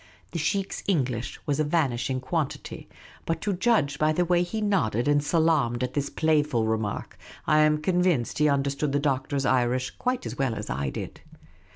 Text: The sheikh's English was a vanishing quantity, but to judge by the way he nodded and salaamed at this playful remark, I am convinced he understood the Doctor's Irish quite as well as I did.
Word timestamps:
The 0.31 0.39
sheikh's 0.39 0.83
English 0.87 1.39
was 1.45 1.59
a 1.59 1.63
vanishing 1.63 2.21
quantity, 2.21 2.89
but 3.27 3.39
to 3.41 3.53
judge 3.53 3.99
by 3.99 4.11
the 4.11 4.25
way 4.25 4.41
he 4.41 4.59
nodded 4.59 5.07
and 5.07 5.21
salaamed 5.23 5.83
at 5.83 5.93
this 5.93 6.09
playful 6.09 6.65
remark, 6.65 7.19
I 7.45 7.59
am 7.59 7.77
convinced 7.77 8.39
he 8.39 8.49
understood 8.49 8.93
the 8.93 8.99
Doctor's 8.99 9.45
Irish 9.45 9.91
quite 9.99 10.25
as 10.25 10.39
well 10.39 10.55
as 10.55 10.71
I 10.71 10.89
did. 10.89 11.21